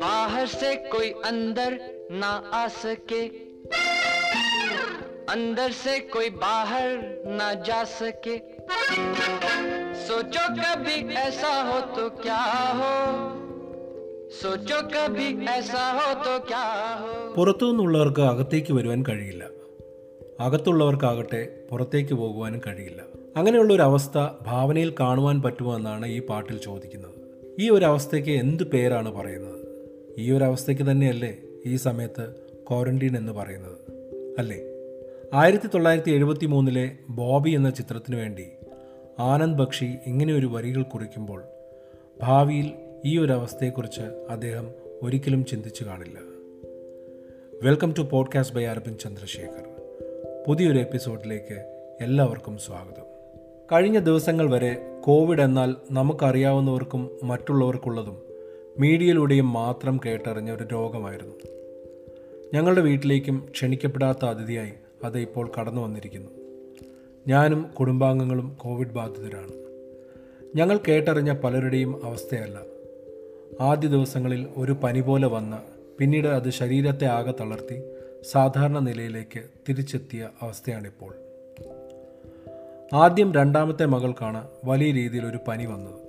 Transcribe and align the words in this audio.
बाहर 0.00 0.46
से 0.46 0.74
कोई 0.92 1.10
अंदर 1.24 1.78
ना 2.12 2.30
आ 2.54 2.66
सके 2.74 3.22
अंदर 5.32 5.70
से 5.72 5.98
कोई 5.98 6.30
बाहर 6.30 7.24
ना 7.38 7.52
जा 7.68 7.82
सके 7.84 8.36
सोचो 10.06 10.44
कभी 10.54 10.96
ऐसा 11.16 11.52
हो 11.62 11.80
तो 11.96 12.08
क्या 12.22 12.42
हो 12.80 12.92
सोचो 14.32 14.80
कभी 14.88 15.28
ऐसा 15.48 15.84
हो 15.92 16.08
तो 16.24 16.38
क्या 16.46 16.64
हो 17.00 17.12
പുറത്തു 17.34 17.64
നിന്നുള്ളവർക്ക് 17.66 18.22
അകത്തേക്ക് 18.22 18.72
വരുവാൻ 18.72 19.02
കഴിയില്ല 19.02 19.44
അകത്തുള്ളവർക്കാകട്ടെ 20.40 21.42
പുറത്തേക്ക് 21.70 22.14
പോകുവാനും 22.14 22.60
കഴിയില്ല 22.60 23.02
അങ്ങനെയുള്ള 23.37 23.73
ഒരു 23.73 23.81
അവസ്ഥ 23.81 24.27
ഭാവനയിൽ 24.41 24.95
കാണുവാൻ 24.99 25.41
പറ്റുമോ 25.41 25.75
എന്നാണ് 25.75 26.05
ഈ 26.05 26.25
പാട്ടിൽ 26.25 26.57
ചോദിക്കുന്നത്. 26.57 27.13
ഈ 27.59 27.69
ഒരു 27.69 27.85
അവസ്ഥയ്ക്ക് 27.85 28.29
എന്ത് 28.29 28.63
പേരാണ് 28.63 29.15
പറയുന്നത്? 29.15 29.65
ഈ 30.17 30.31
ഒരു 30.31 30.43
അവസ്ഥയ്ക്ക് 30.43 30.91
തന്നെയല്ലേ 30.91 31.37
ഈ 31.65 31.75
സമയത്ത് 31.75 32.35
ക്വാറന്റീൻ 32.69 33.17
എന്ന് 33.17 33.33
പറയുന്നത് 33.33 33.77
അല്ലേ? 34.39 34.59
ആയിരത്തി 35.33 35.67
തൊള്ളായിരത്തി 35.67 36.11
എഴുപത്തി 36.11 36.45
മൂന്നിലെ 36.45 36.91
ബോബി 37.09 37.49
എന്ന 37.49 37.69
ചിത്രത്തിനു 37.69 38.17
വേണ്ടി 38.17 38.45
ആനന്ദ് 39.19 39.59
ബക്ഷി 39.59 39.95
ഇങ്ങനെയൊരു 40.05 40.47
വരികൾ 40.47 40.81
കുറിക്കുമ്പോൾ 40.81 41.43
ഭാവിയിൽ 42.21 42.71
ഈ 43.05 43.17
ഒരു 43.17 43.33
അവസ്ഥയെക്കുറിച്ച് 43.33 44.25
അദ്ദേഹം 44.29 44.71
ഒരിക്കലും 45.03 45.45
ചിന്തിച്ചു 45.45 45.83
കാണില്ല. 45.83 46.19
Welcome 47.63 47.93
to 47.97 48.01
podcast 48.01 48.55
by 48.55 48.63
Aravind 48.63 48.99
Chandrashekhar. 48.99 49.63
പുതിയൊരു 50.47 50.79
എപ്പിസോഡിലേക്ക് 50.79 51.87
എല്ലാവർക്കും 52.01 52.57
സ്വാഗതം. 52.57 53.10
കഴിഞ്ഞ 53.65 53.99
ദിവസങ്ങൾ 53.99 54.49
വരെ 54.49 54.77
കോവിഡ് 55.03 55.41
എന്നാൽ 55.41 55.75
നമുക്കറിയാവുന്നവർക്കും 55.91 57.11
മറ്റുള്ളവർക്കുള്ളതും 57.23 58.21
മീഡിയയിലൂടെയും 58.79 59.53
മാത്രം 59.53 59.99
കേട്ടറിഞ്ഞ 60.05 60.51
ഒരു 60.51 60.63
രോഗമായിരുന്നു. 60.63 61.35
ഞങ്ങളുടെ 62.53 62.81
വീട്ടിലേക്കും 62.81 63.47
ക്ഷണിക്കപ്പെടാത്ത 63.51 64.25
അതിഥിയായി 64.25 64.71
അത് 65.03 65.19
ഇപ്പോൾ 65.19 65.51
കടന്നു 65.59 65.81
വന്നിരിക്കുന്നു. 65.81 66.29
ഞാനും 67.27 67.65
കുടുംബാംഗങ്ങളും 67.79 68.57
കോവിഡ് 68.59 68.89
ബാധിതരാണ്. 68.89 69.51
ഞങ്ങൾ 70.55 70.79
കേട്ടറിഞ്ഞ 70.87 71.31
പലരുടെയും 71.31 72.05
അവസ്ഥയല്ല. 72.05 72.61
ആദ്യ 73.61 73.87
ദിവസങ്ങളിൽ 73.87 74.47
ഒരു 74.57 74.71
പനി 74.71 75.01
പോലെ 75.01 75.27
വന്ന് 75.27 75.57
പിന്നീട് 75.97 76.27
അത് 76.27 76.49
ശരീരത്തെ 76.49 77.05
ആകെ 77.05 77.31
തളർത്തി 77.31 77.81
സാധാരണ 78.31 78.79
നിലയിലേക്ക് 78.79 79.41
തിരിച്ചെത്തിയ 79.69 80.29
അവസ്ഥയാണിപ്പോൾ. 80.41 81.15
ആദ്യം 82.93 83.33
രണ്ടാമത്തെ 83.33 83.85
മകൾക്കാണ് 83.85 84.47
വലിയ 84.65 84.91
രീതിയിൽ 84.91 85.25
ഒരു 85.25 85.39
പനി 85.47 85.65
വന്നത്. 85.65 85.99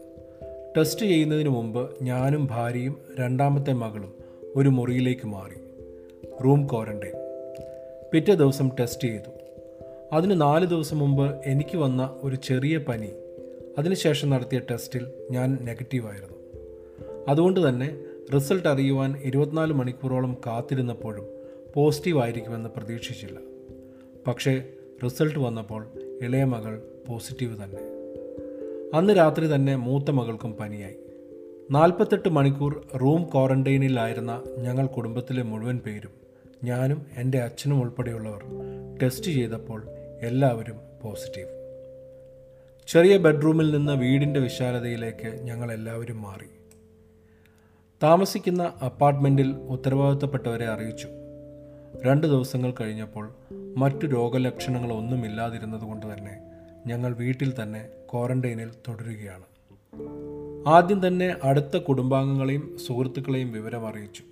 ടെസ്റ്റ് 0.77 1.07
ചെയ്യുന്നതിന് 1.07 1.49
മുമ്പ് 1.49 1.97
ഞാനും 2.03 2.49
ഭാര്യയും 2.51 2.97
രണ്ടാമത്തെ 3.19 3.73
മകളും 3.73 4.15
ഒരു 4.57 4.69
മുറിയിലേക്ക് 4.69 5.27
മാറി. 5.27 5.55
റൂം 6.45 6.67
ക്വാറന്റൈൻ 6.67 7.13
പിറ്റേ 8.13 8.35
ദിവസം 8.35 8.71
ടെസ്റ്റ് 8.81 9.09
ചെയ്തു. 9.09 9.31
അതിന് 10.13 10.41
നാല് 10.41 10.67
ദിവസം 10.67 10.99
മുമ്പ് 10.99 11.41
എനിക്ക് 11.47 11.77
വന്ന 11.77 12.21
ഒരു 12.23 12.37
ചെറിയ 12.37 12.79
പനി. 12.79 13.09
അതിനുശേഷം 13.79 14.31
നടത്തിയ 14.31 14.61
ടെസ്റ്റിൽ 14.71 15.07
ഞാൻ 15.31 15.59
നെഗറ്റീവായിരുന്നു 15.63 16.39
അതുകൊണ്ട് 17.29 17.69
തന്നെ 17.69 18.05
റിസൾട്ട് 18.35 18.69
അറിയുവാൻ 18.69 19.21
ഇരുപത്തിനാല് 19.25 19.73
മണിക്കൂറോളം 19.73 20.37
കാത്തിരുന്നപ്പോഴും 20.47 21.27
പോസിറ്റീവ് 21.75 22.23
ആയിരിക്കുമെന്ന് 22.23 22.69
പ്രതീക്ഷിച്ചില്ല. 22.77 23.39
പക്ഷേ 24.27 24.63
റിസൾട്ട് 25.05 25.39
വന്നപ്പോൾ 25.39 25.87
ഇളയ 26.23 26.45
മകൾ 26.45 26.83
പോസിറ്റീവ് 27.09 27.65
തന്നെ. 27.65 27.79
അന്ന് 28.97 29.17
രാത്രി 29.17 29.55
തന്നെ 29.55 29.77
മൂത്ത 29.77 30.11
മകൾക്കും 30.11 30.53
പനിയായി. 30.53 30.95
നാൽപ്പത്തെട്ട് 31.71 32.29
മണിക്കൂർ 32.29 32.87
റൂം 33.01 33.23
ക്വാറന്റൈനിലായിരുന്ന 33.25 34.43
ഞങ്ങൾ 34.59 34.87
കുടുംബത്തിലെ 34.87 35.43
മുഴുവൻ 35.43 35.79
പേരും 35.79 36.11
ഞാനും 36.65 37.07
എന്റെ 37.17 37.39
അച്ഛനും 37.39 37.83
ഉൾപ്പെടെയുള്ളവർ 37.83 38.41
ടെസ്റ്റ് 39.03 39.31
ചെയ്തപ്പോൾ 39.31 39.83
എല്ലാവരും 40.21 40.77
പോസിറ്റീവ്. 41.03 41.49
ചെറിയ 42.89 43.17
ബെഡ്റൂമിൽ 43.17 43.77
നിന്ന് 43.77 43.93
വീടിന്റെ 43.93 44.41
വിശാലതയിലേക്ക് 44.41 45.41
ഞങ്ങൾ 45.43 45.73
എല്ലാവരും 45.73 46.23
മാറി. 46.23 46.47
താമസിക്കുന്ന 48.03 48.73
അപ്പാർട്ട്മെന്റിൽ 48.85 49.51
ഉത്തരവാദിത്തപ്പെട്ടവരെ 49.51 50.67
അറിയിച്ചു. 50.67 51.09
രണ്ട് 52.01 52.27
ദിവസങ്ങൾ 52.27 52.75
കഴിഞ്ഞപ്പോൾ 52.81 53.35
മറ്റു 53.77 54.07
രോഗലക്ഷണങ്ങളൊന്നുമില്ലാതിരുന്നത് 54.07 55.81
കൊണ്ട് 55.81 56.15
തന്നെ 56.15 56.41
ഞങ്ങൾ 56.87 57.15
വീട്ടിൽ 57.15 57.63
തന്നെ 57.63 57.89
ക്വാറന്റൈനിൽ 58.13 58.71
തുടരുകയാണ്. 58.89 59.43
ആദ്യം 60.69 61.07
തന്നെ 61.07 61.37
അടുത്ത 61.43 61.77
കുടുംബാംഗങ്ങളെയും 61.77 62.79
സുഹൃത്തുക്കളെയും 62.87 63.53
വിവരം 63.53 63.87
അറിയിച്ചു. 63.87 64.23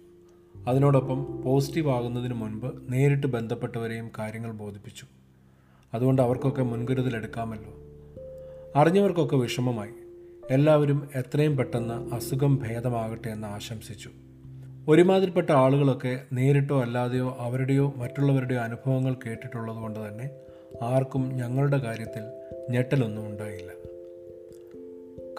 അതിനോടൊപ്പം 0.67 1.43
പോസിറ്റീവ് 1.43 1.91
ആകുന്നതിന് 1.91 2.35
മുൻപ് 2.35 2.93
നേരിട്ട് 2.93 3.27
ബന്ധപ്പെട്ടവരെയും 3.27 4.11
കാര്യങ്ങൾ 4.19 4.53
ബോധിപ്പിച്ചു. 4.53 5.07
അതുകൊണ്ട് 5.95 6.23
അവർക്കൊക്കെ 6.23 6.63
മുൻകരുതൽ 6.63 7.17
എടുക്കാമല്ലോ 7.17 7.75
അറിഞ്ഞവർക്കൊക്കെ 8.81 9.37
വിഷമമായി. 9.37 9.93
എല്ലാവരും 10.51 11.09
എത്രയും 11.15 11.57
പെട്ടെന്ന് 11.57 12.15
അസുഖം 12.15 12.57
ഭേദമാകട്ടെ 12.57 13.29
എന്ന് 13.29 13.49
ആശംസിച്ചു. 13.49 14.11
ഒരുമാതിരിപ്പെട്ട 14.89 15.51
ആളുകളൊക്കെ 15.51 16.21
നേരിട്ടോ 16.33 16.81
അല്ലാതെയോ 16.81 17.37
അവരുടെയോ 17.39 17.93
മറ്റുള്ളവരുടെയോ 17.97 18.61
അനുഭവങ്ങൾ 18.61 19.15
കേട്ടിട്ടുള്ളത് 19.15 19.77
കൊണ്ട് 19.77 20.09
തന്നെ 20.09 20.31
ആർക്കും 20.83 21.29
ഞങ്ങളുടെ 21.29 21.79
കാര്യത്തിൽ 21.79 22.23
ഞെട്ടലൊന്നും 22.71 23.27
ഉണ്ടായില്ല. 23.27 23.73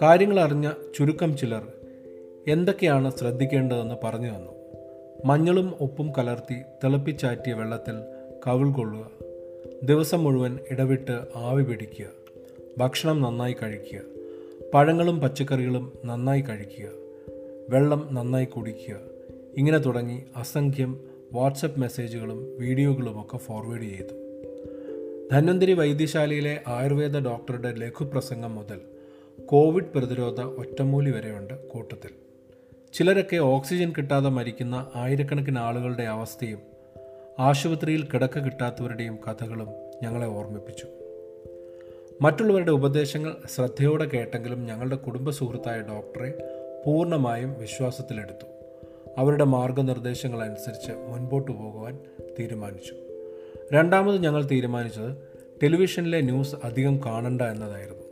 കാര്യങ്ങൾ 0.02 0.40
അറിഞ്ഞ 0.40 0.70
ചുരുക്കം 0.98 1.36
ചിലർ 1.36 1.62
എന്തൊക്കെയാണ് 2.48 3.12
ശ്രദ്ധിക്കേണ്ടതെന്ന് 3.16 3.94
പറഞ്ഞു 4.04 4.28
തന്നു. 4.28 4.52
മഞ്ഞളും 5.24 5.74
ഉപ്പും 5.80 6.12
കലർത്തി 6.18 6.54
തിളപ്പിച്ചാറ്റിയ 6.84 7.52
വെള്ളത്തിൽ 7.52 7.94
കവിൾ 8.46 8.72
കൊള്ളുക 8.72 9.10
ദിവസം 9.84 10.24
മുഴുവൻ 10.24 10.58
ഇടവിട്ട് 10.70 11.20
ആവി 11.36 11.62
പിടിക്കുക 11.62 12.06
ഭക്ഷണം 12.78 13.22
നന്നായി 13.22 13.56
കഴിക്കുക 13.62 14.00
പഴങ്ങളും 14.74 15.20
പച്ചക്കറികളും 15.20 15.92
നന്നായി 16.04 16.40
കഴിക്കുക 16.40 16.88
വെള്ളം 17.70 18.08
നന്നായി 18.12 18.44
കുടിക്കുക 18.44 19.11
ഇങ്ങനെ 19.56 19.78
തുടങ്ങി 19.78 20.22
അസംഖ്യം 20.36 21.00
വാട്സപ്പ് 21.32 21.80
മെസ്സേജുകളും 21.80 22.56
വീഡിയോകളുമൊക്കെ 22.58 23.36
ഫോർവേഡ് 23.36 23.82
ചെയ്തു. 23.82 24.14
ധന്വന്തരി 25.32 25.72
വൈദ്യശാലയിലെ 25.72 26.60
ആയുർവേദ 26.68 27.18
ഡോക്ടറുടെ 27.18 27.74
ലഘുപ്രസംഗം 27.74 28.54
മുതൽ 28.54 28.80
കോവിഡ് 29.46 29.84
പ്രതിരോധ 29.84 30.40
ഒറ്റമൂലി 30.40 31.10
വരെയുണ്ട് 31.10 31.68
കൂട്ടത്തിൽ. 31.68 32.10
ചിലരൊക്കെ 32.92 33.36
ഓക്സിജൻ 33.36 33.92
കിട്ടാതെ 33.98 34.28
മരിക്കുന്ന 34.28 34.90
ആയിരക്കണക്കിന് 34.94 35.58
ആളുകളുടെ 35.58 36.02
അവസ്ഥയും 36.02 36.58
ആശുപത്രിയിൽ 37.38 38.02
കിടക്ക 38.02 38.38
കിട്ടാത്തവരുടെയും 38.38 39.18
കഥകളും 39.28 39.68
ഞങ്ങളെ 40.02 40.26
ഓർമ്മിപ്പിച്ചു. 40.26 40.86
മറ്റുള്ളവരുടെ 42.20 42.70
ഉപദേശങ്ങൾ 42.70 43.36
ശ്രദ്ധയോടെ 43.54 44.04
കേട്ടെങ്കിലും 44.04 44.66
ഞങ്ങളുടെ 44.66 44.96
കുടുംബ 44.96 45.30
സുഹൃത്തായ 45.30 45.80
ഡോക്ടറെ 45.80 46.34
പൂർണമായും 46.86 47.54
വിശ്വാസത്തിലെടുത്തു. 47.58 48.51
അവരുടെ 49.18 49.44
മാർഗനിർദ്ദേശങ്ങൾ 49.44 50.42
അനുസരിച്ച് 50.42 50.92
മുൻപോട്ട് 50.92 51.50
പോകുവാൻ 51.50 51.98
തീരുമാനിച്ചു. 52.40 52.94
രണ്ടാമത് 53.72 54.22
ഞങ്ങൾ 54.22 54.46
തീരുമാനിച്ചത് 54.46 55.16
ടെലിവിഷനിലെ 55.62 56.20
ന്യൂസ് 56.20 56.56
അധികം 56.64 57.00
കാണണ്ട 57.06 57.42
എന്നതായിരുന്നു. 57.42 58.02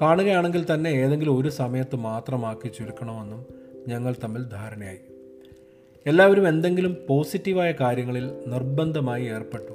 കാണുകയാണെങ്കിൽ 0.00 0.74
തന്നെ 0.74 0.88
ഏതെങ്കിലും 0.88 1.38
ഒരു 1.38 1.48
സമയത്ത് 1.48 1.96
മാത്രമാക്കി 1.96 2.68
ചുരുക്കണമെന്നും 2.68 3.46
ഞങ്ങൾ 3.88 4.14
തമ്മിൽ 4.24 4.42
ധാരണയായി. 4.42 4.98
എല്ലാവരും 6.06 6.48
എന്തെങ്കിലും 6.48 6.96
പോസിറ്റീവായ 7.08 7.72
കാര്യങ്ങളിൽ 7.72 8.30
നിർബന്ധമായി 8.46 9.24
ഏർപ്പെട്ടു. 9.24 9.72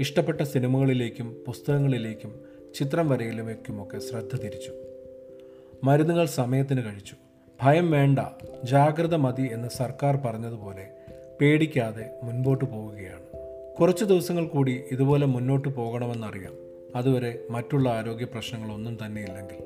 ഇഷ്ടപ്പെട്ട 0.00 0.42
സിനിമകളിലേക്കും 0.42 1.44
പുസ്തകങ്ങളിലേക്കും 1.46 2.40
ചിത്രം 2.74 3.08
വരയിലേക്കുമൊക്കെ 3.08 3.98
ശ്രദ്ധ 3.98 4.36
തിരിച്ചു. 4.36 4.72
മരുന്നുകൾ 5.84 6.24
സമയത്തിന് 6.24 6.84
കഴിച്ചു. 6.84 7.29
ഭയം 7.62 7.90
വേണ്ട 7.90 8.18
ജാഗ്രത 8.64 9.14
മതി 9.14 9.48
എന്ന് 9.52 9.68
സർക്കാർ 9.68 10.16
പറഞ്ഞതുപോലെ 10.16 10.88
പേടിക്കാതെ 11.40 12.10
മുൻപോട്ട് 12.22 12.64
പോവുകയാണ്. 12.64 13.38
കുറച്ച് 13.80 14.04
ദിവസങ്ങൾ 14.04 14.46
കൂടി 14.46 14.82
ഇതുപോലെ 14.92 15.26
മുന്നോട്ട് 15.26 15.68
പോകണമെന്നറിയാം. 15.68 16.52
അതുവരെ 16.96 17.38
മറ്റുള്ള 17.50 17.88
ആരോഗ്യ 17.88 18.24
പ്രശ്നങ്ങളൊന്നും 18.24 18.98
തന്നെ 19.06 19.22
ഇല്ലെങ്കിൽ. 19.22 19.62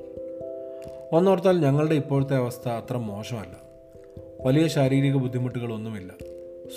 ഒന്നോർത്താൽ 1.11 1.59
ഞങ്ങളുടെ 1.59 1.95
ഇപ്പോഴത്തെ 1.95 2.35
അവസ്ഥ 2.35 2.69
അത്ര 2.69 2.97
മോശമല്ല. 2.97 3.61
വലിയ 4.41 4.67
ശാരീരിക 4.67 5.15
ബുദ്ധിമുട്ടുകളൊന്നുമില്ല. 5.15 6.13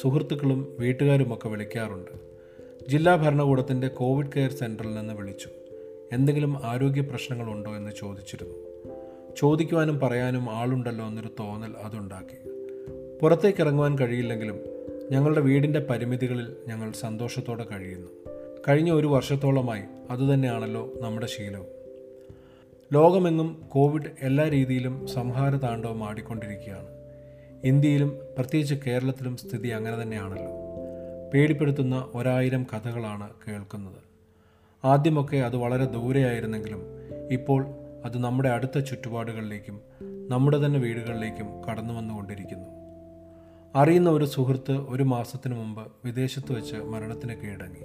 സുഹൃത്തുക്കളും 0.00 0.76
വീട്ടുകാരുമൊക്കെ 0.79 1.49
വിളിക്കാറുണ്ട്. 1.49 2.11
ജില്ലാ 2.88 3.17
ഭരണകൂടത്തിന്റെ 3.17 3.88
കോവിഡ് 3.88 4.32
കെയർ 4.37 4.53
സെന്ററിൽ 4.53 4.94
നിന്ന് 4.94 5.15
വിളിച്ചു. 5.15 5.49
എന്തെങ്കിലും 6.12 6.59
ആരോഗ്യ 6.65 7.00
പ്രശ്നങ്ങളുണ്ടോ 7.00 7.76
എന്ന് 7.76 7.91
ചോദിച്ചിരുന്നു. 7.99 8.68
ചോദിക്കുവാനും 9.36 10.00
പറയാനും 10.00 10.50
ആളുണ്ടല്ലോ 10.50 11.06
എന്നൊരു 11.06 11.28
തോന്നൽ 11.40 11.75
അതുണ്ടാക്കി. 11.82 12.48
പുറത്തേക്ക് 13.22 13.62
ഇറങ്ങുവാൻ 13.62 13.98
കഴിയില്ലെങ്കിലും 13.98 14.60
ഞങ്ങളുടെ 15.10 15.40
വീടിന്റെ 15.40 15.80
പരിമിതികളിൽ 15.80 16.56
ഞങ്ങൾ 16.69 16.92
സന്തോഷത്തോടെ 16.92 17.66
കഴിയുന്നു. 17.72 18.08
കഴിഞ്ഞ 18.69 18.92
ഒരു 18.92 19.06
വർഷത്തോളമായി 19.06 19.82
അതുതന്നെയാണല്ലോ 20.10 20.92
നമ്മുടെ 21.00 21.26
ശീലവും. 21.26 21.66
ലോകമെങ്ങും 22.92 23.64
കോവിഡ് 23.69 24.10
എല്ലാ 24.22 24.48
രീതിയിലും 24.48 25.06
സംഹാര 25.06 25.56
താണ്ഡവം 25.56 26.04
ആടിക്കൊണ്ടിരിക്കുകയാണ്. 26.04 26.86
ഇന്ത്യയിലും 27.64 28.19
പ്രത്യേകിച്ച് 28.38 28.74
കേരളത്തിലും 28.86 29.36
സ്ഥിതി 29.36 29.69
അങ്ങനെ 29.69 30.02
തന്നെയാണല്ലോ. 30.02 30.50
പേടിപ്പെടുത്തുന്ന 31.34 32.08
ഒരായിരം 32.14 32.66
കഥകളാണ് 32.74 33.31
കേൾക്കുന്നത്. 33.48 34.08
ആദ്യമൊക്കെ 34.84 35.36
അത് 35.36 35.56
വളരെ 35.56 35.84
ദൂരെയായിരുന്നെങ്കിലും 35.84 36.82
ഇപ്പോൾ 37.31 37.66
അത് 38.04 38.18
നമ്മുടെ 38.18 38.48
അടുത്ത 38.48 38.78
ചുറ്റുപാടുകളിലേക്കും 38.78 39.80
നമ്മുടെ 40.28 40.66
തന്നെ 40.66 40.80
വീടുകളിലേക്കും 40.80 41.64
കടന്നു 41.64 41.94
വന്നുകൊണ്ടിരിക്കുന്നു. 41.94 42.78
അറിയുന്ന 43.74 44.10
ഒരു 44.10 44.24
സുഹൃത്ത് 44.24 44.72
ഒരു 44.72 45.02
മാസത്തിനു 45.02 45.54
മുമ്പ് 45.54 45.92
വിദേശത്ത് 46.04 46.52
വെച്ച് 46.52 46.76
മരണത്തിന് 46.76 47.34
കീഴടങ്ങി. 47.34 47.80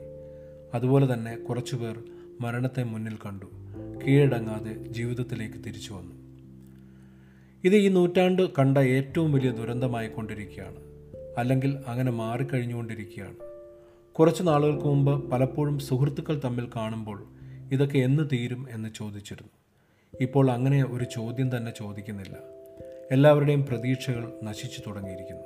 അതുപോലെ 0.73 1.13
തന്നെ 1.13 1.37
കുറച്ചുപേർ 1.37 2.03
മരണത്തെ 2.41 2.83
മുന്നിൽ 2.83 3.15
കണ്ടു 3.15 3.45
കീഴടങ്ങാതെ 4.05 4.73
ജീവിതത്തിലേക്ക് 4.73 5.63
തിരിച്ചു 5.63 5.93
വന്നു. 5.93 6.23
ഇത് 7.63 7.75
ഈ 7.75 7.87
നൂറ്റാണ്ട് 7.87 8.49
കണ്ട 8.49 8.77
ഏറ്റവും 8.77 9.33
വലിയ 9.33 9.51
ദുരന്തമായി 9.51 10.07
കൊണ്ടിരിക്കുകയാണ് 10.07 10.75
അല്ലെങ്കിൽ 11.37 11.79
അങ്ങനെ 11.87 12.11
മാറിക്കഴിഞ്ഞുകൊണ്ടിരിക്കുകയാണ്. 12.11 13.35
കുറച്ച് 14.11 14.43
നാളുകൾക്ക് 14.43 14.85
മുമ്പ് 14.85 15.31
പലപ്പോഴും 15.31 15.79
സുഹൃത്തുക്കൾ 15.79 16.41
തമ്മിൽ 16.45 16.69
കാണുമ്പോൾ 16.75 17.23
ഇതൊക്കെ 17.71 17.97
എന്ന് 17.97 18.23
തീരും 18.33 18.67
എന്ന് 18.69 18.89
ചോദിച്ചിരുന്നു. 18.95 19.62
ഇപ്പോൾ 20.21 20.51
അങ്ങനെ 20.51 20.85
ഒരു 20.91 21.03
ചോദ്യം 21.03 21.57
തന്നെ 21.57 21.71
ചോദിക്കുന്നില്ല. 21.77 22.37
എല്ലാവരുടെയും 23.11 23.65
പ്രതീക്ഷകൾ 23.65 24.33
നശിച്ചു 24.43 24.81
തുടങ്ങിയിരിക്കുന്നു. 24.87 25.43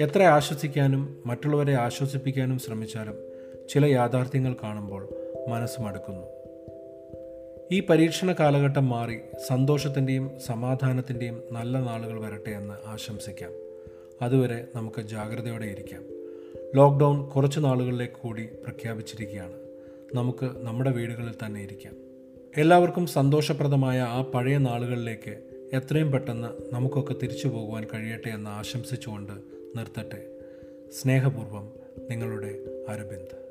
എത്ര 0.00 0.22
ആശ്വസിക്കാനും 0.22 1.22
മറ്റുള്ളവരെ 1.26 1.72
ആശ്വസിപ്പിക്കാനും 1.72 2.58
ശ്രമിച്ചാലും 2.58 3.18
ചില 3.68 3.84
യാഥാർത്ഥ്യങ്ങൾ 3.84 4.56
കാണുമ്പോൾ 4.62 5.08
മനസ്സ് 5.48 5.80
മടുക്കുന്നു. 5.80 6.26
ഈ 7.72 7.80
പരീക്ഷണ 7.80 8.32
കാലഘട്ടം 8.32 8.88
മാറി 8.88 9.18
സന്തോഷത്തിന്റെയും 9.46 10.30
സമാധാനത്തിന്റെയും 10.46 11.42
നല്ല 11.52 11.78
നാളുകൾ 11.78 12.20
വരട്ടെ 12.20 12.50
എന്ന് 12.50 12.74
ആശംസിക്കാം. 12.86 13.52
അതുവരെ 14.22 14.66
നമുക്ക് 14.76 15.02
ജാഗ്രതയോടെ 15.02 15.66
ഇരിക്കാം. 15.66 16.02
ലോക്ക്ഡൗൺ 16.74 17.28
കുറച്ച് 17.28 17.60
നാളുകളിലേക്ക് 17.60 18.14
കൂടി 18.14 18.44
പ്രഖ്യാപിച്ചിരിക്കുകയാണ്. 18.44 19.54
നമുക്ക് 20.14 20.50
നമ്മുടെ 20.56 20.90
വീടുകളിൽ 20.90 21.34
തന്നെ 21.46 21.62
ഇരിക്കാം. 21.62 22.11
എല്ലാവർക്കും 22.58 23.06
സന്തോഷപ്രദമായ 23.06 24.00
ആ 24.00 24.22
പഴയ 24.22 24.58
നാളുകളിലേക്ക് 24.58 25.42
എത്രയും 25.72 26.12
പെട്ടെന്ന് 26.12 26.74
നമുക്കൊക്കെ 26.74 27.14
തിരിച്ചു 27.22 27.48
പോകുവാൻ 27.48 27.86
കഴിയട്ടെ 27.94 28.28
എന്ന് 28.28 28.50
ആശംസിച്ചുകൊണ്ട് 28.50 29.32
നിർത്തട്ടെ. 29.78 30.38
സ്നേഹപൂർവം 30.92 31.72
നിങ്ങളുടെ 32.10 32.58
അരവിന്ദ് 32.88 33.41